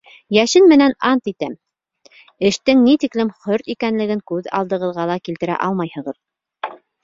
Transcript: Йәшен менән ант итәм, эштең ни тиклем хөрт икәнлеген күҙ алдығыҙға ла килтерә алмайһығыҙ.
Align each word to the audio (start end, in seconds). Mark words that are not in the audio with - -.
Йәшен 0.35 0.63
менән 0.69 0.95
ант 1.09 1.29
итәм, 1.31 1.53
эштең 2.51 2.81
ни 2.87 2.97
тиклем 3.05 3.31
хөрт 3.45 3.71
икәнлеген 3.77 4.27
күҙ 4.33 4.53
алдығыҙға 4.63 5.09
ла 5.15 5.23
килтерә 5.29 5.63
алмайһығыҙ. 5.71 6.21